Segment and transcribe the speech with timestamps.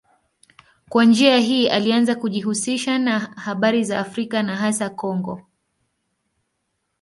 [0.89, 5.41] Kwa njia hii alianza kujihusisha na habari za Afrika na hasa Kongo.